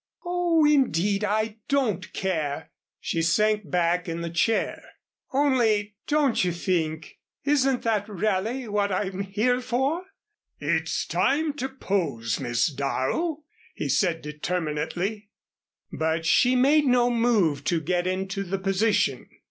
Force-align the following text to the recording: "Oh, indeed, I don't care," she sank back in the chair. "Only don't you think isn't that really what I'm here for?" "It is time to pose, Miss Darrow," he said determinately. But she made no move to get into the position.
"Oh, 0.25 0.65
indeed, 0.65 1.23
I 1.23 1.57
don't 1.67 2.11
care," 2.11 2.71
she 2.99 3.21
sank 3.21 3.69
back 3.69 4.09
in 4.09 4.21
the 4.21 4.31
chair. 4.31 4.81
"Only 5.31 5.93
don't 6.07 6.43
you 6.43 6.51
think 6.51 7.19
isn't 7.43 7.83
that 7.83 8.09
really 8.09 8.67
what 8.67 8.91
I'm 8.91 9.19
here 9.21 9.61
for?" 9.61 10.05
"It 10.59 10.85
is 10.85 11.05
time 11.05 11.53
to 11.57 11.69
pose, 11.69 12.39
Miss 12.39 12.65
Darrow," 12.73 13.43
he 13.75 13.89
said 13.89 14.23
determinately. 14.23 15.29
But 15.93 16.25
she 16.25 16.55
made 16.55 16.87
no 16.87 17.11
move 17.11 17.63
to 17.65 17.79
get 17.79 18.07
into 18.07 18.43
the 18.43 18.57
position. 18.57 19.29